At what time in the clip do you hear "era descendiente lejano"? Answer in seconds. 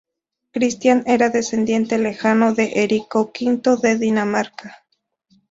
1.05-2.55